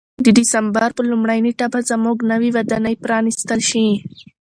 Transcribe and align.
د 0.25 0.27
دسمبر 0.39 0.89
په 0.97 1.01
لومړۍ 1.11 1.39
نېټه 1.45 1.65
به 1.73 1.79
زموږ 1.91 2.17
نوې 2.31 2.49
ودانۍ 2.57 2.95
پرانیستل 3.03 3.59
شي. 3.69 3.87